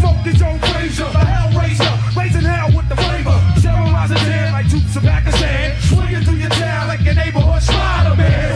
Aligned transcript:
Smoke 0.00 0.24
the 0.24 0.32
Joe 0.32 0.56
Frazier, 0.72 1.10
the 1.12 1.18
Hellraiser, 1.18 2.16
raising 2.16 2.40
hell 2.40 2.74
with 2.74 2.88
the 2.88 2.96
flavor. 2.96 3.36
Cheryl 3.60 3.92
rising 3.92 4.16
dead 4.24 4.50
like 4.50 4.66
troops 4.70 4.96
of 4.96 5.02
Pakistan. 5.02 5.78
Swinging 5.80 6.24
through 6.24 6.38
your 6.38 6.48
town 6.48 6.86
like 6.88 7.06
a 7.06 7.12
neighborhood 7.12 7.60
Spider-Man. 7.60 8.48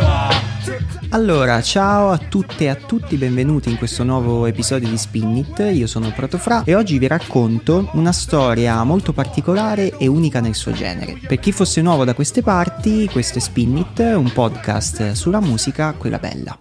Allora, 1.11 1.61
ciao 1.61 2.11
a 2.11 2.19
tutte 2.19 2.65
e 2.65 2.69
a 2.69 2.75
tutti, 2.75 3.17
benvenuti 3.17 3.69
in 3.69 3.77
questo 3.77 4.05
nuovo 4.05 4.47
episodio 4.47 4.89
di 4.89 4.97
Spinnit. 4.97 5.59
Io 5.73 5.87
sono 5.87 6.11
Protofra 6.11 6.65
e 6.65 6.75
oggi 6.75 6.99
vi 6.99 7.07
racconto 7.07 7.91
una 7.93 8.11
storia 8.13 8.83
molto 8.83 9.13
particolare 9.13 9.99
e 9.99 10.07
unica 10.07 10.41
nel 10.41 10.55
suo 10.55 10.73
genere. 10.73 11.19
Per 11.25 11.39
chi 11.39 11.53
fosse 11.53 11.83
nuovo 11.83 12.05
da 12.05 12.15
queste 12.15 12.41
parti, 12.41 13.07
questo 13.13 13.39
è 13.39 13.41
Spinnit, 13.43 13.99
un 13.99 14.33
podcast 14.33 15.13
sulla 15.13 15.41
musica, 15.41 15.93
quella 15.93 16.19
bella. 16.19 16.59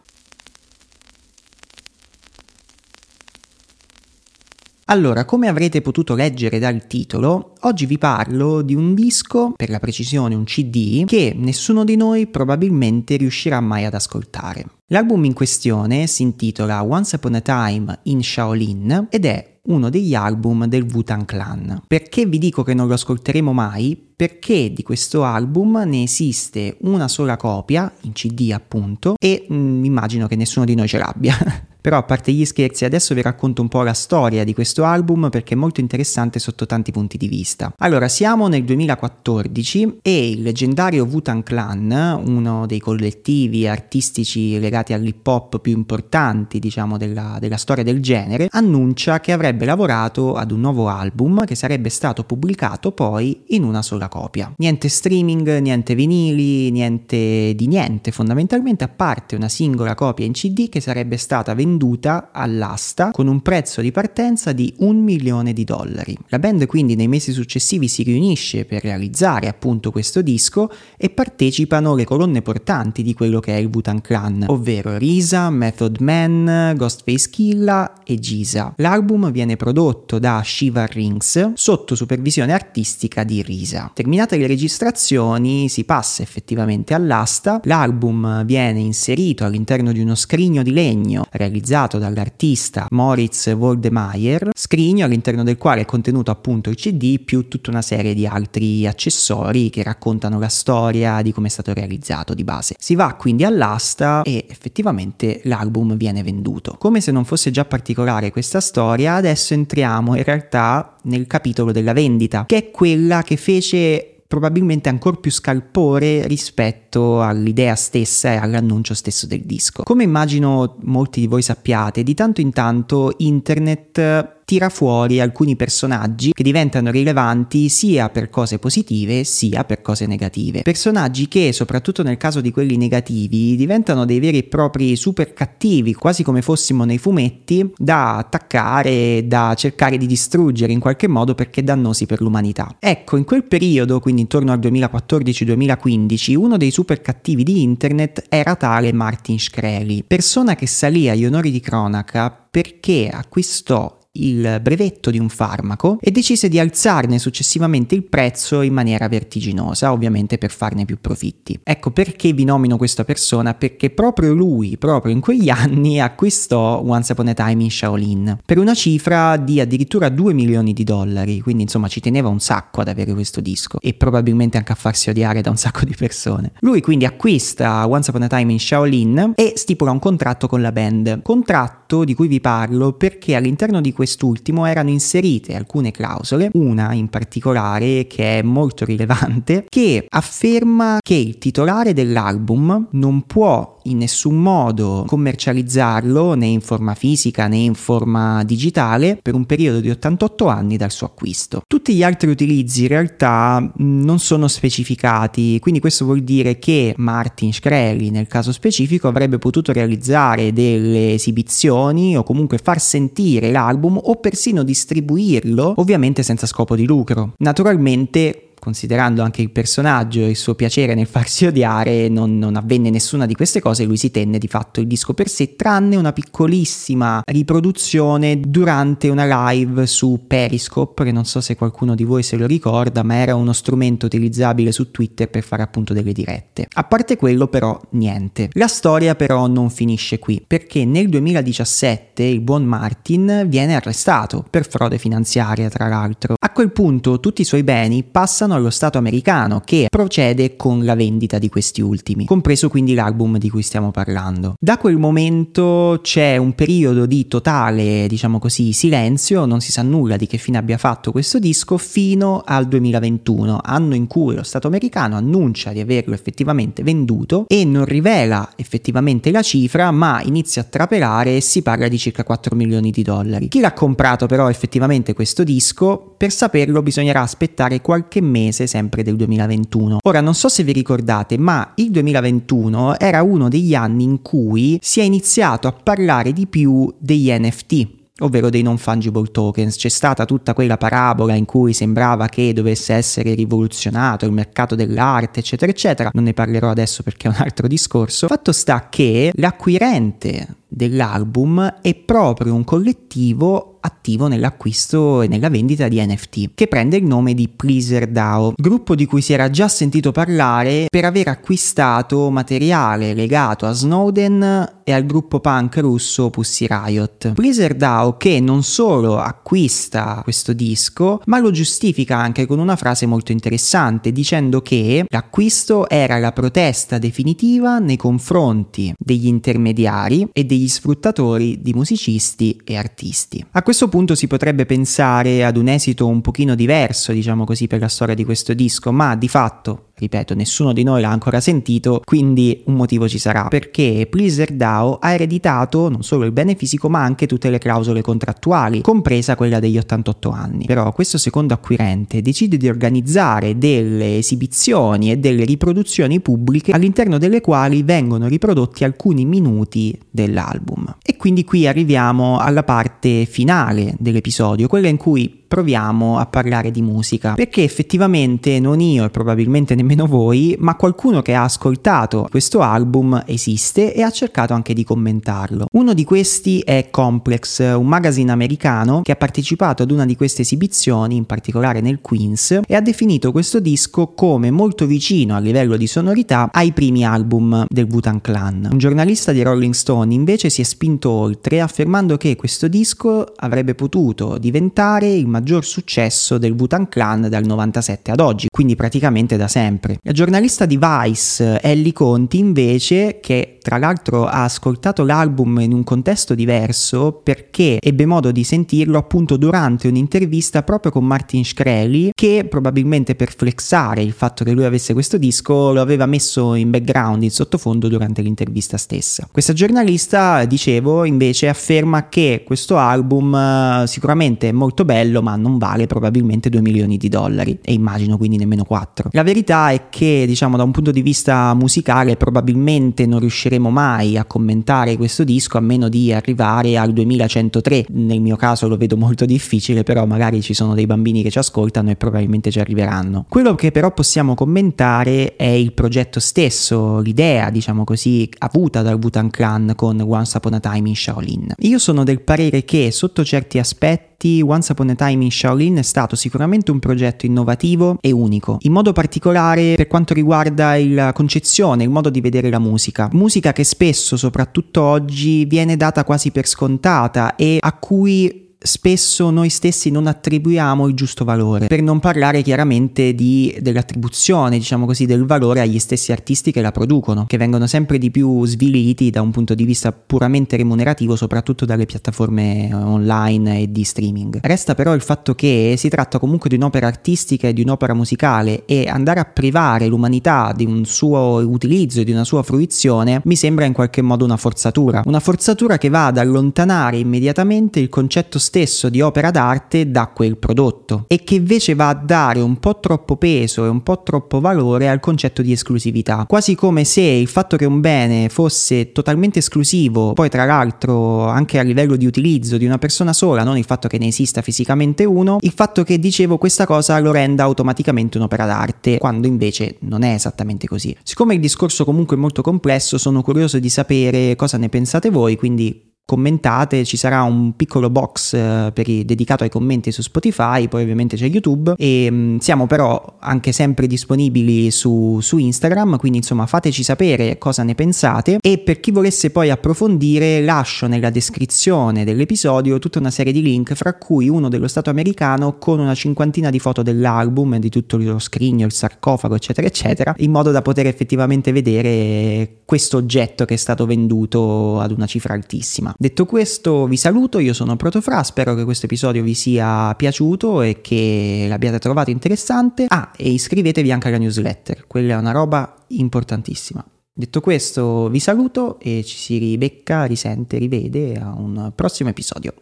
Allora, 4.93 5.25
come 5.25 5.47
avrete 5.47 5.81
potuto 5.81 6.13
leggere 6.13 6.59
dal 6.59 6.85
titolo, 6.85 7.53
oggi 7.61 7.87
vi 7.87 7.97
parlo 7.97 8.61
di 8.61 8.75
un 8.75 8.93
disco, 8.93 9.51
per 9.55 9.71
la 9.71 9.79
precisione 9.79 10.35
un 10.35 10.43
CD, 10.43 11.05
che 11.05 11.33
nessuno 11.35 11.83
di 11.83 11.95
noi 11.95 12.27
probabilmente 12.27 13.15
riuscirà 13.15 13.59
mai 13.59 13.85
ad 13.85 13.95
ascoltare. 13.95 14.67
L'album 14.89 15.25
in 15.25 15.33
questione 15.33 16.05
si 16.05 16.21
intitola 16.21 16.83
Once 16.83 17.15
Upon 17.15 17.33
a 17.33 17.41
Time 17.41 17.99
in 18.03 18.21
Shaolin 18.21 19.07
ed 19.09 19.25
è 19.25 19.61
uno 19.63 19.89
degli 19.89 20.13
album 20.13 20.67
del 20.67 20.83
Wu-Tang 20.83 21.25
Clan. 21.25 21.81
Perché 21.87 22.27
vi 22.27 22.37
dico 22.37 22.61
che 22.61 22.75
non 22.75 22.85
lo 22.85 22.93
ascolteremo 22.93 23.51
mai? 23.51 23.97
Perché 24.15 24.71
di 24.71 24.83
questo 24.83 25.23
album 25.23 25.81
ne 25.87 26.03
esiste 26.03 26.77
una 26.81 27.07
sola 27.07 27.35
copia, 27.35 27.91
in 28.01 28.11
CD 28.11 28.51
appunto, 28.53 29.15
e 29.19 29.47
mh, 29.49 29.55
mm, 29.55 29.85
immagino 29.85 30.27
che 30.27 30.35
nessuno 30.35 30.65
di 30.65 30.75
noi 30.75 30.87
ce 30.87 30.99
l'abbia. 30.99 31.35
Però 31.83 31.97
a 31.97 32.03
parte 32.03 32.31
gli 32.31 32.45
scherzi, 32.45 32.85
adesso 32.85 33.13
vi 33.13 33.21
racconto 33.21 33.61
un 33.61 33.67
po' 33.67 33.81
la 33.81 33.91
storia 33.91 34.45
di 34.45 34.53
questo 34.53 34.85
album 34.85 35.27
perché 35.29 35.53
è 35.53 35.57
molto 35.57 35.81
interessante 35.81 36.39
sotto 36.39 36.65
tanti 36.65 36.93
punti 36.93 37.17
di 37.17 37.27
vista. 37.27 37.73
Allora, 37.79 38.07
siamo 38.07 38.47
nel 38.47 38.63
2014 38.63 39.97
e 40.01 40.29
il 40.29 40.43
leggendario 40.43 41.03
Wu-Tang 41.03 41.43
Clan, 41.43 42.21
uno 42.25 42.65
dei 42.67 42.79
collettivi 42.79 43.67
artistici 43.67 44.57
legati 44.59 44.93
all'hip 44.93 45.27
hop 45.27 45.59
più 45.59 45.73
importanti, 45.73 46.59
diciamo, 46.59 46.97
della, 46.97 47.35
della 47.41 47.57
storia 47.57 47.83
del 47.83 48.01
genere, 48.01 48.47
annuncia 48.51 49.19
che 49.19 49.33
avrebbe 49.33 49.65
lavorato 49.65 50.35
ad 50.35 50.51
un 50.51 50.61
nuovo 50.61 50.87
album 50.87 51.43
che 51.43 51.55
sarebbe 51.55 51.89
stato 51.89 52.23
pubblicato 52.23 52.93
poi 52.93 53.43
in 53.47 53.65
una 53.65 53.81
sola 53.81 54.07
copia. 54.07 54.53
Niente 54.55 54.87
streaming, 54.87 55.57
niente 55.57 55.95
vinili, 55.95 56.71
niente 56.71 57.53
di 57.53 57.67
niente, 57.67 58.11
fondamentalmente 58.11 58.85
a 58.85 58.87
parte 58.87 59.35
una 59.35 59.49
singola 59.49 59.95
copia 59.95 60.25
in 60.25 60.31
CD 60.31 60.69
che 60.69 60.79
sarebbe 60.79 61.17
stata 61.17 61.53
venduta 61.53 61.71
venduta 61.73 62.29
all'asta 62.31 63.09
con 63.11 63.27
un 63.27 63.41
prezzo 63.41 63.81
di 63.81 63.91
partenza 63.91 64.51
di 64.51 64.73
un 64.79 64.97
milione 64.97 65.53
di 65.53 65.63
dollari. 65.63 66.15
La 66.27 66.39
band 66.39 66.65
quindi 66.67 66.95
nei 66.95 67.07
mesi 67.07 67.31
successivi 67.31 67.87
si 67.87 68.03
riunisce 68.03 68.65
per 68.65 68.83
realizzare 68.83 69.47
appunto 69.47 69.91
questo 69.91 70.21
disco 70.21 70.71
e 70.97 71.09
partecipano 71.09 71.95
le 71.95 72.05
colonne 72.05 72.41
portanti 72.41 73.01
di 73.01 73.13
quello 73.13 73.39
che 73.39 73.55
è 73.55 73.59
il 73.59 73.69
Wu-Tang 73.73 74.01
Clan, 74.01 74.45
ovvero 74.47 74.97
Risa, 74.97 75.49
Method 75.49 75.97
Man, 75.99 76.73
Ghostface 76.77 77.29
Killa 77.29 78.03
e 78.03 78.19
Giza. 78.19 78.73
L'album 78.77 79.31
viene 79.31 79.55
prodotto 79.55 80.19
da 80.19 80.41
Shiva 80.45 80.85
Rings 80.85 81.53
sotto 81.55 81.95
supervisione 81.95 82.53
artistica 82.53 83.23
di 83.23 83.41
Risa. 83.41 83.91
Terminate 83.93 84.37
le 84.37 84.47
registrazioni 84.47 85.69
si 85.69 85.83
passa 85.83 86.21
effettivamente 86.21 86.93
all'asta, 86.93 87.59
l'album 87.63 88.45
viene 88.45 88.79
inserito 88.79 89.43
all'interno 89.43 89.91
di 89.91 89.99
uno 89.99 90.15
scrigno 90.15 90.61
di 90.61 90.71
legno 90.71 91.25
realizzato 91.31 91.61
realizzato 91.63 91.97
dall'artista 91.97 92.87
Moritz 92.91 93.47
Woldemeyer, 93.47 94.49
scrigno 94.53 95.05
all'interno 95.05 95.43
del 95.43 95.57
quale 95.57 95.81
è 95.81 95.85
contenuto 95.85 96.29
appunto 96.29 96.69
il 96.69 96.75
CD 96.75 97.21
più 97.21 97.47
tutta 97.47 97.69
una 97.69 97.81
serie 97.81 98.13
di 98.13 98.27
altri 98.27 98.85
accessori 98.85 99.69
che 99.69 99.81
raccontano 99.81 100.39
la 100.39 100.49
storia 100.49 101.21
di 101.21 101.31
come 101.31 101.47
è 101.47 101.49
stato 101.49 101.73
realizzato 101.73 102.33
di 102.33 102.43
base. 102.43 102.75
Si 102.77 102.95
va 102.95 103.15
quindi 103.15 103.45
all'asta 103.45 104.23
e 104.23 104.45
effettivamente 104.49 105.39
l'album 105.45 105.95
viene 105.95 106.21
venduto. 106.21 106.75
Come 106.77 106.99
se 106.99 107.11
non 107.11 107.23
fosse 107.23 107.49
già 107.49 107.63
particolare 107.63 108.31
questa 108.31 108.59
storia, 108.59 109.15
adesso 109.15 109.53
entriamo 109.53 110.15
in 110.17 110.23
realtà 110.23 110.97
nel 111.03 111.27
capitolo 111.27 111.71
della 111.71 111.93
vendita, 111.93 112.45
che 112.45 112.57
è 112.57 112.71
quella 112.71 113.23
che 113.23 113.37
fece 113.37 114.12
probabilmente 114.33 114.89
ancora 114.89 115.17
più 115.17 115.29
scalpore 115.29 116.25
rispetto 116.25 117.21
all'idea 117.21 117.75
stessa 117.75 118.31
e 118.31 118.37
all'annuncio 118.37 118.95
stesso 118.95 119.27
del 119.27 119.41
disco. 119.41 119.83
Come 119.83 120.01
immagino 120.01 120.77
molti 120.85 121.19
di 121.19 121.27
voi 121.27 121.43
sappiate, 121.43 122.01
di 122.01 122.15
tanto 122.15 122.41
in 122.41 122.51
tanto 122.51 123.13
internet 123.17 124.41
tira 124.45 124.69
fuori 124.69 125.19
alcuni 125.19 125.55
personaggi 125.55 126.31
che 126.33 126.43
diventano 126.43 126.91
rilevanti 126.91 127.69
sia 127.69 128.09
per 128.09 128.29
cose 128.29 128.59
positive 128.59 129.23
sia 129.23 129.63
per 129.63 129.81
cose 129.81 130.05
negative. 130.05 130.61
Personaggi 130.61 131.27
che, 131.27 131.51
soprattutto 131.53 132.03
nel 132.03 132.17
caso 132.17 132.41
di 132.41 132.51
quelli 132.51 132.77
negativi, 132.77 133.55
diventano 133.55 134.05
dei 134.05 134.19
veri 134.19 134.39
e 134.39 134.43
propri 134.43 134.95
super 134.95 135.33
cattivi, 135.33 135.93
quasi 135.93 136.23
come 136.23 136.41
fossimo 136.41 136.83
nei 136.83 136.97
fumetti, 136.97 137.71
da 137.77 138.17
attaccare, 138.17 139.25
da 139.27 139.53
cercare 139.55 139.97
di 139.97 140.05
distruggere 140.05 140.71
in 140.71 140.79
qualche 140.79 141.07
modo 141.07 141.35
perché 141.35 141.63
dannosi 141.63 142.05
per 142.05 142.21
l'umanità. 142.21 142.75
Ecco, 142.79 143.17
in 143.17 143.23
quel 143.23 143.43
periodo, 143.45 143.99
quindi 143.99 144.21
intorno 144.21 144.51
al 144.51 144.59
2014-2015, 144.59 146.35
uno 146.35 146.57
dei 146.57 146.71
super 146.71 147.01
cattivi 147.01 147.43
di 147.43 147.61
internet 147.61 148.25
era 148.29 148.55
tale 148.55 148.93
Martin 148.93 149.39
Shkreli, 149.39 150.03
persona 150.05 150.55
che 150.55 150.67
salì 150.67 151.09
agli 151.09 151.25
onori 151.25 151.51
di 151.51 151.59
cronaca 151.59 152.31
perché 152.49 153.09
acquistò 153.11 154.01
il 154.15 154.59
brevetto 154.61 155.09
di 155.09 155.17
un 155.17 155.29
farmaco 155.29 155.97
e 155.99 156.11
decise 156.11 156.47
di 156.47 156.59
alzarne 156.59 157.17
successivamente 157.17 157.95
il 157.95 158.03
prezzo 158.03 158.61
in 158.61 158.73
maniera 158.73 159.07
vertiginosa, 159.07 159.91
ovviamente 159.91 160.37
per 160.37 160.51
farne 160.51 160.85
più 160.85 160.97
profitti. 161.01 161.59
Ecco 161.63 161.91
perché 161.91 162.31
vi 162.31 162.43
nomino 162.43 162.77
questa 162.77 163.03
persona, 163.03 163.55
perché 163.55 163.89
proprio 163.89 164.33
lui, 164.33 164.77
proprio 164.77 165.13
in 165.13 165.19
quegli 165.19 165.49
anni, 165.49 165.99
acquistò 165.99 166.81
Once 166.85 167.11
Upon 167.11 167.29
a 167.29 167.33
Time 167.33 167.63
in 167.63 167.71
Shaolin 167.71 168.37
per 168.45 168.59
una 168.59 168.75
cifra 168.75 169.37
di 169.37 169.59
addirittura 169.59 170.09
2 170.09 170.33
milioni 170.33 170.73
di 170.73 170.83
dollari, 170.83 171.39
quindi 171.39 171.63
insomma 171.63 171.87
ci 171.87 171.99
teneva 171.99 172.29
un 172.29 172.39
sacco 172.39 172.81
ad 172.81 172.89
avere 172.89 173.13
questo 173.13 173.41
disco 173.41 173.79
e 173.79 173.93
probabilmente 173.93 174.57
anche 174.57 174.73
a 174.73 174.75
farsi 174.75 175.09
odiare 175.09 175.41
da 175.41 175.49
un 175.49 175.57
sacco 175.57 175.85
di 175.85 175.95
persone. 175.97 176.51
Lui 176.59 176.81
quindi 176.81 177.05
acquista 177.05 177.87
Once 177.87 178.11
Upon 178.11 178.23
a 178.23 178.27
Time 178.27 178.51
in 178.51 178.59
Shaolin 178.59 179.33
e 179.35 179.53
stipula 179.55 179.89
un 179.89 179.99
contratto 179.99 180.47
con 180.47 180.61
la 180.61 180.71
band, 180.71 181.21
contratto 181.23 182.03
di 182.03 182.13
cui 182.13 182.27
vi 182.27 182.39
parlo 182.39 182.93
perché 182.93 183.35
all'interno 183.35 183.81
di 183.81 183.91
questo 183.91 184.01
quest'ultimo 184.03 184.65
erano 184.65 184.89
inserite 184.89 185.55
alcune 185.55 185.91
clausole, 185.91 186.49
una 186.55 186.91
in 186.91 187.07
particolare 187.07 188.05
che 188.05 188.39
è 188.39 188.41
molto 188.41 188.83
rilevante, 188.83 189.65
che 189.69 190.05
afferma 190.09 190.97
che 191.01 191.13
il 191.13 191.37
titolare 191.37 191.93
dell'album 191.93 192.87
non 192.91 193.21
può 193.21 193.73
in 193.83 193.97
nessun 193.97 194.35
modo 194.41 195.03
commercializzarlo 195.07 196.35
né 196.35 196.45
in 196.47 196.61
forma 196.61 196.93
fisica 196.93 197.47
né 197.47 197.57
in 197.57 197.73
forma 197.73 198.43
digitale 198.43 199.17
per 199.21 199.33
un 199.33 199.45
periodo 199.45 199.79
di 199.79 199.89
88 199.89 200.47
anni 200.47 200.77
dal 200.77 200.91
suo 200.91 201.07
acquisto. 201.07 201.61
Tutti 201.67 201.93
gli 201.93 202.03
altri 202.03 202.29
utilizzi 202.29 202.83
in 202.83 202.87
realtà 202.89 203.71
non 203.77 204.19
sono 204.19 204.47
specificati, 204.47 205.59
quindi 205.59 205.79
questo 205.79 206.05
vuol 206.05 206.21
dire 206.21 206.59
che 206.59 206.93
Martin 206.97 207.53
Shkreli 207.53 208.09
nel 208.09 208.27
caso 208.27 208.51
specifico 208.51 209.07
avrebbe 209.07 209.37
potuto 209.37 209.71
realizzare 209.71 210.53
delle 210.53 211.13
esibizioni 211.13 212.17
o 212.17 212.23
comunque 212.23 212.57
far 212.57 212.79
sentire 212.79 213.51
l'album 213.51 213.92
o 214.01 214.15
persino 214.15 214.63
distribuirlo, 214.63 215.73
ovviamente 215.77 216.23
senza 216.23 216.47
scopo 216.47 216.75
di 216.75 216.85
lucro. 216.85 217.33
Naturalmente 217.37 218.52
considerando 218.63 219.23
anche 219.23 219.41
il 219.41 219.49
personaggio 219.49 220.21
e 220.21 220.29
il 220.29 220.37
suo 220.37 220.55
piacere 220.55 220.95
nel 220.95 221.05
farsi 221.05 221.43
odiare, 221.47 222.07
non, 222.07 222.37
non, 222.37 222.55
avvenne 222.55 222.89
nessuna 222.89 223.25
di 223.25 223.35
queste 223.35 223.59
cose, 223.59 223.83
lui 223.83 223.97
si 223.97 224.09
tenne 224.09 224.37
di 224.37 224.47
fatto 224.47 224.79
il 224.79 224.87
disco 224.87 225.13
per 225.13 225.27
sé, 225.27 225.57
tranne 225.57 225.97
una 225.97 226.13
piccolissima 226.13 227.23
riproduzione 227.25 228.39
durante 228.39 229.09
una 229.09 229.49
live 229.49 229.85
su 229.85 230.21
Periscope, 230.25 231.03
che 231.03 231.11
non 231.11 231.25
so 231.25 231.41
se 231.41 231.57
qualcuno 231.57 231.93
di 231.93 232.05
voi 232.05 232.23
se 232.23 232.37
lo 232.37 232.45
ricorda, 232.45 233.03
ma 233.03 233.15
era 233.15 233.35
uno 233.35 233.51
strumento 233.51 234.05
utilizzabile 234.05 234.71
su 234.71 234.91
Twitter 234.91 235.29
per 235.29 235.43
fare 235.43 235.61
appunto 235.61 235.91
delle 235.93 236.13
dirette. 236.13 236.67
A 236.75 236.85
parte 236.85 237.17
quello 237.17 237.49
però 237.49 237.77
niente. 237.89 238.47
La 238.53 238.67
storia 238.67 239.15
però 239.15 239.45
non 239.47 239.71
finisce 239.71 240.19
qui, 240.19 240.41
perché 240.45 240.85
nel 240.85 241.09
2017 241.09 242.23
il 242.23 242.39
buon 242.39 242.63
Martin 242.63 243.43
viene 243.47 243.75
arrestato 243.75 244.45
per 244.49 244.65
frode 244.65 244.97
finanziaria 244.97 245.67
tra 245.67 245.89
l'altro. 245.89 246.35
A 246.39 246.51
quel 246.51 246.71
punto 246.71 247.19
tutti 247.19 247.41
i 247.41 247.45
suoi 247.45 247.63
beni 247.63 248.03
passano 248.03 248.51
sono 248.53 248.59
lo 248.59 248.69
Stato 248.69 248.97
americano 248.97 249.61
che 249.63 249.87
procede 249.89 250.55
con 250.55 250.83
la 250.83 250.95
vendita 250.95 251.39
di 251.39 251.49
questi 251.49 251.81
ultimi, 251.81 252.25
compreso 252.25 252.69
quindi 252.69 252.93
l'album 252.93 253.37
di 253.37 253.49
cui 253.49 253.63
stiamo 253.63 253.91
parlando. 253.91 254.55
Da 254.59 254.77
quel 254.77 254.97
momento 254.97 255.99
c'è 256.03 256.37
un 256.37 256.53
periodo 256.53 257.05
di 257.05 257.27
totale, 257.27 258.05
diciamo 258.07 258.39
così, 258.39 258.71
silenzio, 258.73 259.45
non 259.45 259.59
si 259.59 259.71
sa 259.71 259.81
nulla 259.81 260.17
di 260.17 260.27
che 260.27 260.37
fine 260.37 260.57
abbia 260.57 260.77
fatto 260.77 261.11
questo 261.11 261.39
disco 261.39 261.77
fino 261.77 262.41
al 262.45 262.67
2021, 262.67 263.59
anno 263.63 263.95
in 263.95 264.07
cui 264.07 264.35
lo 264.35 264.43
Stato 264.43 264.67
americano 264.67 265.15
annuncia 265.15 265.71
di 265.71 265.79
averlo 265.79 266.13
effettivamente 266.13 266.83
venduto 266.83 267.45
e 267.47 267.65
non 267.65 267.85
rivela 267.85 268.51
effettivamente 268.55 269.31
la 269.31 269.41
cifra, 269.41 269.91
ma 269.91 270.21
inizia 270.23 270.61
a 270.61 270.65
trapelare 270.65 271.37
e 271.37 271.41
si 271.41 271.61
parla 271.61 271.87
di 271.87 271.97
circa 271.97 272.23
4 272.23 272.55
milioni 272.55 272.91
di 272.91 273.01
dollari. 273.01 273.47
Chi 273.47 273.59
l'ha 273.59 273.73
comprato 273.73 274.27
però 274.27 274.49
effettivamente 274.49 275.13
questo 275.13 275.43
disco, 275.43 276.13
per 276.17 276.31
saperlo 276.31 276.81
bisognerà 276.81 277.21
aspettare 277.21 277.81
qualche 277.81 278.21
mese 278.21 278.42
sempre 278.51 279.03
del 279.03 279.15
2021. 279.15 279.99
Ora 280.03 280.21
non 280.21 280.33
so 280.33 280.49
se 280.49 280.63
vi 280.63 280.73
ricordate, 280.73 281.37
ma 281.37 281.71
il 281.75 281.91
2021 281.91 282.99
era 282.99 283.23
uno 283.23 283.49
degli 283.49 283.75
anni 283.75 284.03
in 284.03 284.21
cui 284.21 284.77
si 284.81 284.99
è 284.99 285.03
iniziato 285.03 285.67
a 285.67 285.71
parlare 285.71 286.33
di 286.33 286.47
più 286.47 286.93
degli 286.99 287.31
NFT 287.31 288.01
ovvero 288.19 288.49
dei 288.49 288.61
non 288.61 288.77
fungible 288.77 289.31
tokens. 289.31 289.75
C'è 289.75 289.89
stata 289.89 290.25
tutta 290.25 290.53
quella 290.53 290.77
parabola 290.77 291.33
in 291.33 291.45
cui 291.45 291.73
sembrava 291.73 292.27
che 292.27 292.53
dovesse 292.53 292.93
essere 292.93 293.33
rivoluzionato 293.33 294.25
il 294.25 294.31
mercato 294.31 294.75
dell'arte, 294.75 295.39
eccetera, 295.39 295.71
eccetera. 295.71 296.09
Non 296.13 296.23
ne 296.23 296.33
parlerò 296.33 296.69
adesso 296.69 297.03
perché 297.03 297.27
è 297.27 297.31
un 297.31 297.37
altro 297.39 297.67
discorso. 297.67 298.27
Fatto 298.27 298.51
sta 298.51 298.87
che 298.89 299.31
l'acquirente 299.35 300.47
dell'album 300.73 301.79
è 301.81 301.93
proprio 301.95 302.55
un 302.55 302.63
collettivo 302.63 303.73
attivo 303.85 304.27
nell'acquisto 304.27 305.21
e 305.21 305.27
nella 305.27 305.49
vendita 305.49 305.87
di 305.87 306.03
NFT, 306.03 306.51
che 306.55 306.67
prende 306.67 306.97
il 306.97 307.03
nome 307.03 307.33
di 307.33 307.49
Pleaser 307.49 308.07
DAO, 308.07 308.53
gruppo 308.55 308.95
di 308.95 309.05
cui 309.05 309.21
si 309.21 309.33
era 309.33 309.49
già 309.49 309.67
sentito 309.67 310.11
parlare 310.11 310.87
per 310.89 311.03
aver 311.03 311.27
acquistato 311.27 312.29
materiale 312.29 313.13
legato 313.13 313.65
a 313.65 313.73
Snowden 313.73 314.81
e 314.85 314.91
al 314.91 315.05
gruppo 315.05 315.39
punk 315.39 315.77
russo 315.77 316.29
Pussy 316.29 316.65
Riot. 316.69 317.33
Pleaser 317.33 317.75
DAO 317.75 318.15
che 318.15 318.39
non 318.39 318.63
solo 318.63 319.17
acquista 319.17 320.21
questo 320.23 320.53
disco, 320.53 321.21
ma 321.25 321.39
lo 321.39 321.51
giustifica 321.51 322.17
anche 322.17 322.45
con 322.45 322.59
una 322.59 322.77
frase 322.77 323.05
molto 323.05 323.33
interessante, 323.33 324.13
dicendo 324.13 324.61
che 324.61 325.05
l'acquisto 325.09 325.89
era 325.89 326.19
la 326.19 326.31
protesta 326.31 326.97
definitiva 326.97 327.79
nei 327.79 327.97
confronti 327.97 328.93
degli 328.97 329.27
intermediari 329.27 330.29
e 330.31 330.45
degli 330.45 330.62
sfruttatori 330.67 331.61
di 331.61 331.73
musicisti 331.73 332.59
e 332.63 332.75
artisti. 332.75 333.45
A 333.51 333.63
questo 333.63 333.87
punto 333.87 334.15
si 334.15 334.27
potrebbe 334.27 334.65
pensare 334.65 335.43
ad 335.43 335.57
un 335.57 335.67
esito 335.67 336.07
un 336.07 336.21
pochino 336.21 336.55
diverso, 336.55 337.11
diciamo 337.11 337.45
così, 337.45 337.67
per 337.67 337.79
la 337.79 337.87
storia 337.87 338.15
di 338.15 338.23
questo 338.23 338.53
disco, 338.53 338.91
ma 338.91 339.15
di 339.15 339.27
fatto 339.27 339.89
ripeto, 340.03 340.35
nessuno 340.35 340.73
di 340.73 340.83
noi 340.83 341.01
l'ha 341.01 341.09
ancora 341.09 341.39
sentito, 341.39 342.01
quindi 342.03 342.61
un 342.65 342.75
motivo 342.75 343.07
ci 343.07 343.17
sarà, 343.17 343.47
perché 343.47 344.07
Pleaser 344.09 344.51
DAO 344.51 344.97
ha 344.99 345.13
ereditato 345.13 345.89
non 345.89 346.03
solo 346.03 346.25
il 346.25 346.31
bene 346.31 346.55
fisico 346.55 346.89
ma 346.89 347.01
anche 347.03 347.27
tutte 347.27 347.49
le 347.49 347.57
clausole 347.57 348.01
contrattuali, 348.01 348.81
compresa 348.81 349.35
quella 349.35 349.59
degli 349.59 349.77
88 349.77 350.29
anni. 350.29 350.65
Però 350.65 350.91
questo 350.91 351.17
secondo 351.17 351.53
acquirente 351.53 352.21
decide 352.21 352.57
di 352.57 352.67
organizzare 352.67 353.57
delle 353.57 354.17
esibizioni 354.17 355.11
e 355.11 355.17
delle 355.17 355.45
riproduzioni 355.45 356.19
pubbliche 356.19 356.71
all'interno 356.71 357.17
delle 357.17 357.41
quali 357.41 357.83
vengono 357.83 358.27
riprodotti 358.27 358.83
alcuni 358.83 359.25
minuti 359.25 359.97
dell'album. 360.09 360.97
E 361.03 361.15
quindi 361.17 361.43
qui 361.43 361.67
arriviamo 361.67 362.37
alla 362.37 362.63
parte 362.63 363.25
finale 363.25 363.95
dell'episodio, 363.99 364.67
quella 364.67 364.87
in 364.87 364.97
cui 364.97 365.42
proviamo 365.53 366.17
a 366.17 366.25
parlare 366.25 366.71
di 366.71 366.81
musica, 366.81 367.33
perché 367.33 367.61
effettivamente 367.61 368.59
non 368.59 368.79
io 368.79 369.05
e 369.05 369.11
probabilmente 369.11 369.75
nemmeno 369.75 370.07
voi, 370.07 370.55
ma 370.57 370.75
qualcuno 370.75 371.21
che 371.21 371.35
ha 371.35 371.43
ascoltato 371.43 372.25
questo 372.31 372.61
album 372.61 373.21
esiste 373.27 373.93
e 373.93 374.01
ha 374.01 374.09
cercato 374.09 374.55
anche 374.55 374.73
di 374.73 374.83
commentarlo. 374.83 375.67
Uno 375.73 375.93
di 375.93 376.03
questi 376.05 376.61
è 376.61 376.87
Complex, 376.89 377.59
un 377.77 377.85
magazine 377.85 378.31
americano 378.31 379.03
che 379.03 379.11
ha 379.11 379.15
partecipato 379.15 379.83
ad 379.83 379.91
una 379.91 380.07
di 380.07 380.15
queste 380.15 380.41
esibizioni, 380.41 381.17
in 381.17 381.25
particolare 381.25 381.81
nel 381.81 382.01
Queens, 382.01 382.61
e 382.65 382.73
ha 382.73 382.81
definito 382.81 383.31
questo 383.31 383.59
disco 383.59 384.07
come 384.07 384.49
molto 384.49 384.87
vicino 384.87 385.35
a 385.35 385.39
livello 385.39 385.77
di 385.77 385.85
sonorità 385.85 386.49
ai 386.51 386.71
primi 386.71 387.05
album 387.05 387.67
del 387.69 387.85
Wu-Tang 387.87 388.21
Clan. 388.21 388.69
Un 388.71 388.79
giornalista 388.79 389.31
di 389.31 389.43
Rolling 389.43 389.75
Stone 389.75 390.15
invece 390.15 390.49
si 390.49 390.61
è 390.61 390.63
spinto 390.63 391.11
oltre 391.11 391.61
affermando 391.61 392.17
che 392.17 392.35
questo 392.35 392.67
disco 392.67 393.33
avrebbe 393.35 393.75
potuto 393.75 394.39
diventare 394.39 395.11
il 395.11 395.27
maggior 395.27 395.41
maggior 395.43 395.65
successo 395.65 396.37
del 396.37 396.53
Wu-Tang 396.53 396.87
Clan 396.87 397.27
dal 397.29 397.43
97 397.43 398.11
ad 398.11 398.21
oggi, 398.21 398.47
quindi 398.49 398.77
praticamente 398.77 399.35
da 399.35 399.49
sempre. 399.49 399.97
La 400.01 400.13
giornalista 400.13 400.65
di 400.65 400.79
Vice, 400.79 401.59
Ellie 401.61 401.91
Conti, 401.91 402.37
invece, 402.37 403.19
che 403.19 403.52
tra 403.63 403.77
l'altro 403.77 404.25
ha 404.25 404.43
ascoltato 404.43 405.05
l'album 405.05 405.59
in 405.61 405.71
un 405.71 405.85
contesto 405.85 406.35
diverso 406.35 407.13
perché 407.23 407.79
ebbe 407.81 408.05
modo 408.05 408.31
di 408.31 408.43
sentirlo 408.43 408.97
appunto 408.97 409.37
durante 409.37 409.87
un'intervista 409.87 410.63
proprio 410.63 410.91
con 410.91 411.05
Martin 411.05 411.45
Shkreli 411.45 412.11
che 412.13 412.45
probabilmente 412.47 413.15
per 413.15 413.33
flexare 413.33 414.03
il 414.03 414.11
fatto 414.11 414.43
che 414.43 414.51
lui 414.51 414.65
avesse 414.65 414.91
questo 414.91 415.17
disco 415.17 415.71
lo 415.71 415.79
aveva 415.79 416.05
messo 416.05 416.55
in 416.55 416.71
background, 416.71 417.23
in 417.23 417.31
sottofondo 417.31 417.87
durante 417.87 418.21
l'intervista 418.21 418.75
stessa. 418.75 419.29
Questa 419.31 419.53
giornalista, 419.53 420.43
dicevo, 420.43 421.05
invece 421.05 421.47
afferma 421.47 422.09
che 422.09 422.43
questo 422.45 422.77
album 422.77 423.33
eh, 423.33 423.87
sicuramente 423.87 424.49
è 424.49 424.51
molto 424.51 424.83
bello 424.83 425.21
ma 425.21 425.37
non 425.37 425.57
vale 425.57 425.87
probabilmente 425.87 426.49
2 426.49 426.61
milioni 426.61 426.97
di 426.97 427.07
dollari 427.07 427.57
e 427.63 427.71
immagino 427.71 428.17
quindi 428.17 428.35
nemmeno 428.35 428.65
4. 428.65 429.11
La 429.13 429.23
verità 429.23 429.71
è 429.71 429.87
che 429.89 430.25
diciamo 430.27 430.57
da 430.57 430.63
un 430.63 430.71
punto 430.71 430.91
di 430.91 431.01
vista 431.01 431.53
musicale 431.53 432.17
probabilmente 432.17 433.05
non 433.05 433.19
riusciremo 433.53 433.69
mai 433.69 434.17
a 434.17 434.25
commentare 434.25 434.97
questo 434.97 435.23
disco 435.23 435.57
a 435.57 435.61
meno 435.61 435.89
di 435.89 436.11
arrivare 436.11 436.77
al 436.77 436.93
2103. 436.93 437.85
Nel 437.89 438.21
mio 438.21 438.35
caso 438.35 438.67
lo 438.67 438.77
vedo 438.77 438.97
molto 438.97 439.25
difficile, 439.25 439.83
però 439.83 440.05
magari 440.05 440.41
ci 440.41 440.53
sono 440.53 440.73
dei 440.73 440.85
bambini 440.85 441.21
che 441.21 441.29
ci 441.29 441.37
ascoltano 441.37 441.91
e 441.91 441.95
probabilmente 441.95 442.51
ci 442.51 442.59
arriveranno. 442.59 443.25
Quello 443.29 443.55
che 443.55 443.71
però 443.71 443.91
possiamo 443.91 444.33
commentare 444.35 445.35
è 445.35 445.45
il 445.45 445.73
progetto 445.73 446.19
stesso, 446.19 446.99
l'idea, 446.99 447.49
diciamo 447.49 447.83
così, 447.83 448.29
avuta 448.39 448.81
dal 448.81 448.97
Butan 448.97 449.29
Clan 449.29 449.73
con 449.75 449.99
Once 450.01 450.37
Upon 450.37 450.53
a 450.53 450.59
Time 450.59 450.89
in 450.89 450.95
Shaolin. 450.95 451.53
Io 451.59 451.79
sono 451.79 452.03
del 452.03 452.21
parere 452.21 452.63
che 452.63 452.91
sotto 452.91 453.23
certi 453.23 453.59
aspetti 453.59 454.12
Once 454.43 454.71
Upon 454.71 454.89
a 454.89 454.95
Time 454.95 455.23
in 455.23 455.31
Shaolin 455.31 455.75
è 455.77 455.81
stato 455.81 456.15
sicuramente 456.15 456.71
un 456.71 456.79
progetto 456.79 457.25
innovativo 457.25 457.97
e 458.01 458.11
unico, 458.11 458.57
in 458.61 458.71
modo 458.71 458.93
particolare 458.93 459.75
per 459.75 459.87
quanto 459.87 460.13
riguarda 460.13 460.77
la 460.85 461.13
concezione, 461.13 461.83
il 461.83 461.89
modo 461.89 462.09
di 462.09 462.21
vedere 462.21 462.49
la 462.49 462.59
musica. 462.59 463.09
Musica 463.11 463.53
che 463.53 463.63
spesso, 463.63 464.17
soprattutto 464.17 464.81
oggi, 464.81 465.45
viene 465.45 465.77
data 465.77 466.03
quasi 466.03 466.31
per 466.31 466.47
scontata 466.47 467.35
e 467.35 467.57
a 467.59 467.73
cui 467.73 468.42
spesso 468.63 469.29
noi 469.29 469.49
stessi 469.49 469.91
non 469.91 470.07
attribuiamo 470.07 470.87
il 470.87 470.95
giusto 470.95 471.25
valore, 471.25 471.67
per 471.67 471.81
non 471.81 471.99
parlare 471.99 472.41
chiaramente 472.41 473.13
di, 473.13 473.55
dell'attribuzione, 473.59 474.57
diciamo 474.57 474.85
così, 474.85 475.05
del 475.05 475.25
valore 475.25 475.59
agli 475.59 475.79
stessi 475.79 476.11
artisti 476.11 476.51
che 476.51 476.61
la 476.61 476.71
producono, 476.71 477.25
che 477.25 477.37
vengono 477.37 477.67
sempre 477.67 477.97
di 477.97 478.09
più 478.09 478.45
sviliti 478.45 479.09
da 479.09 479.21
un 479.21 479.31
punto 479.31 479.53
di 479.53 479.65
vista 479.65 479.91
puramente 479.91 480.55
remunerativo, 480.55 481.15
soprattutto 481.15 481.65
dalle 481.65 481.85
piattaforme 481.85 482.69
online 482.73 483.61
e 483.61 483.71
di 483.71 483.83
streaming. 483.83 484.39
Resta 484.41 484.75
però 484.75 484.93
il 484.93 485.01
fatto 485.01 485.35
che 485.35 485.75
si 485.77 485.89
tratta 485.89 486.17
comunque 486.17 486.49
di 486.49 486.55
un'opera 486.55 486.87
artistica 486.87 487.49
e 487.49 487.53
di 487.53 487.61
un'opera 487.61 487.93
musicale 487.93 488.63
e 488.65 488.87
andare 488.87 489.19
a 489.19 489.25
privare 489.25 489.87
l'umanità 489.87 490.53
di 490.55 490.65
un 490.65 490.85
suo 490.85 491.45
utilizzo 491.45 491.99
e 491.99 492.03
di 492.05 492.11
una 492.11 492.23
sua 492.23 492.43
fruizione 492.43 493.21
mi 493.25 493.35
sembra 493.35 493.65
in 493.65 493.73
qualche 493.73 494.01
modo 494.01 494.23
una 494.23 494.37
forzatura, 494.37 495.03
una 495.05 495.19
forzatura 495.19 495.77
che 495.77 495.89
va 495.89 496.07
ad 496.07 496.17
allontanare 496.17 496.97
immediatamente 496.97 497.79
il 497.79 497.89
concetto 497.89 498.39
stesso 498.39 498.52
stesso 498.53 498.89
di 498.89 499.01
opera 499.01 499.31
d'arte 499.31 499.89
da 499.89 500.11
quel 500.13 500.37
prodotto 500.37 501.05
e 501.07 501.23
che 501.23 501.33
invece 501.33 501.73
va 501.73 501.89
a 501.89 501.95
dare 501.95 502.39
un 502.39 502.59
po' 502.59 502.79
troppo 502.79 503.15
peso 503.15 503.65
e 503.65 503.67
un 503.67 503.81
po' 503.81 504.03
troppo 504.03 504.39
valore 504.39 504.89
al 504.89 504.99
concetto 504.99 505.41
di 505.41 505.51
esclusività, 505.51 506.25
quasi 506.27 506.53
come 506.53 506.83
se 506.83 507.01
il 507.01 507.27
fatto 507.27 507.57
che 507.57 507.65
un 507.65 507.81
bene 507.81 508.29
fosse 508.29 508.91
totalmente 508.91 509.39
esclusivo, 509.39 510.13
poi 510.13 510.29
tra 510.29 510.45
l'altro 510.45 511.25
anche 511.25 511.57
a 511.57 511.63
livello 511.63 511.95
di 511.95 512.05
utilizzo 512.05 512.57
di 512.57 512.65
una 512.67 512.77
persona 512.77 513.11
sola, 513.11 513.41
non 513.41 513.57
il 513.57 513.65
fatto 513.65 513.87
che 513.87 513.97
ne 513.97 514.05
esista 514.05 514.43
fisicamente 514.43 515.03
uno, 515.03 515.37
il 515.39 515.53
fatto 515.55 515.81
che 515.81 515.97
dicevo 515.97 516.37
questa 516.37 516.67
cosa 516.67 516.99
lo 516.99 517.11
renda 517.11 517.41
automaticamente 517.41 518.19
un'opera 518.19 518.45
d'arte, 518.45 518.99
quando 518.99 519.25
invece 519.25 519.77
non 519.79 520.03
è 520.03 520.13
esattamente 520.13 520.67
così. 520.67 520.95
Siccome 521.01 521.33
il 521.33 521.39
discorso 521.39 521.85
comunque 521.85 522.17
è 522.17 522.19
molto 522.19 522.43
complesso, 522.43 522.99
sono 522.99 523.23
curioso 523.23 523.57
di 523.57 523.69
sapere 523.69 524.35
cosa 524.35 524.59
ne 524.59 524.69
pensate 524.69 525.09
voi, 525.09 525.37
quindi 525.37 525.89
commentate, 526.05 526.83
ci 526.83 526.97
sarà 526.97 527.23
un 527.23 527.55
piccolo 527.55 527.89
box 527.89 528.33
eh, 528.33 528.73
i, 528.85 529.05
dedicato 529.05 529.43
ai 529.43 529.49
commenti 529.49 529.91
su 529.91 530.01
Spotify, 530.01 530.67
poi 530.67 530.81
ovviamente 530.81 531.15
c'è 531.15 531.27
YouTube 531.27 531.75
e 531.77 532.11
mh, 532.11 532.15
mm, 532.15 532.37
siamo 532.37 532.67
però 532.67 533.17
anche 533.19 533.53
sempre 533.53 533.87
disponibili 533.87 534.69
su, 534.69 535.19
su 535.21 535.37
Instagram, 535.37 535.97
quindi 535.97 536.17
insomma 536.17 536.45
fateci 536.45 536.83
sapere 536.83 537.37
cosa 537.37 537.63
ne 537.63 537.73
pensate 537.73 538.37
e 538.41 538.57
per 538.57 538.81
chi 538.81 538.91
volesse 538.91 539.29
poi 539.29 539.49
approfondire 539.49 540.41
lascio 540.41 540.87
nella 540.87 541.09
descrizione 541.09 542.03
dell'episodio 542.03 542.79
tutta 542.79 542.99
una 542.99 543.11
serie 543.11 543.31
di 543.31 543.41
link 543.41 543.73
fra 543.73 543.93
cui 543.93 544.27
uno 544.27 544.49
dello 544.49 544.67
Stato 544.67 544.89
americano 544.89 545.57
con 545.57 545.79
una 545.79 545.95
cinquantina 545.95 546.49
di 546.49 546.59
foto 546.59 546.81
dell'album, 546.83 547.57
di 547.59 547.69
tutto 547.69 547.95
lo 547.97 548.19
scrigno, 548.19 548.65
il 548.65 548.73
sarcofago 548.73 549.35
eccetera 549.35 549.67
eccetera, 549.67 550.13
in 550.17 550.31
modo 550.31 550.51
da 550.51 550.61
poter 550.61 550.87
effettivamente 550.87 551.53
vedere 551.53 552.57
questo 552.65 552.97
oggetto 552.97 553.45
che 553.45 553.53
è 553.53 553.57
stato 553.57 553.85
venduto 553.85 554.79
ad 554.79 554.91
una 554.91 555.05
cifra 555.05 555.33
altissima. 555.33 555.92
Detto 555.97 556.25
questo 556.25 556.87
vi 556.87 556.97
saluto, 556.97 557.39
io 557.39 557.53
sono 557.53 557.75
Protofra, 557.75 558.23
spero 558.23 558.55
che 558.55 558.63
questo 558.63 558.85
episodio 558.85 559.23
vi 559.23 559.33
sia 559.33 559.93
piaciuto 559.95 560.61
e 560.61 560.81
che 560.81 561.45
l'abbiate 561.47 561.79
trovato 561.79 562.09
interessante. 562.09 562.85
Ah, 562.87 563.11
e 563.15 563.29
iscrivetevi 563.29 563.91
anche 563.91 564.07
alla 564.07 564.17
newsletter, 564.17 564.85
quella 564.87 565.15
è 565.15 565.17
una 565.17 565.31
roba 565.31 565.75
importantissima. 565.89 566.85
Detto 567.15 567.41
questo 567.41 568.09
vi 568.09 568.19
saluto 568.19 568.79
e 568.79 569.03
ci 569.05 569.17
si 569.17 569.37
ribecca, 569.37 570.05
risente, 570.05 570.57
rivede 570.57 571.15
a 571.15 571.31
un 571.37 571.71
prossimo 571.75 572.09
episodio. 572.09 572.53